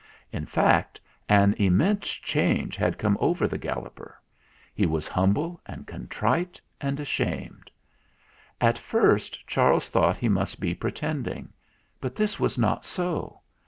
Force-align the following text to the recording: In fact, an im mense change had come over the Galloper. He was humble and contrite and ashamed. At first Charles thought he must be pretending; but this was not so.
In 0.31 0.47
fact, 0.47 0.99
an 1.29 1.53
im 1.59 1.77
mense 1.77 2.07
change 2.13 2.75
had 2.75 2.97
come 2.97 3.19
over 3.19 3.47
the 3.47 3.59
Galloper. 3.59 4.19
He 4.73 4.87
was 4.87 5.07
humble 5.07 5.61
and 5.67 5.85
contrite 5.85 6.59
and 6.81 6.99
ashamed. 6.99 7.69
At 8.59 8.79
first 8.79 9.45
Charles 9.45 9.89
thought 9.89 10.17
he 10.17 10.27
must 10.27 10.59
be 10.59 10.73
pretending; 10.73 11.53
but 11.99 12.15
this 12.15 12.39
was 12.39 12.57
not 12.57 12.83
so. 12.83 13.41